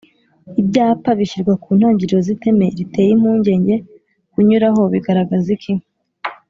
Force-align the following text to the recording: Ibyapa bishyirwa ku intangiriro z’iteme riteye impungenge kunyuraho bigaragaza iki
Ibyapa 0.61 1.09
bishyirwa 1.19 1.53
ku 1.61 1.67
intangiriro 1.73 2.19
z’iteme 2.25 2.65
riteye 2.77 3.11
impungenge 3.15 3.75
kunyuraho 4.31 4.81
bigaragaza 4.93 5.49
iki 5.57 5.73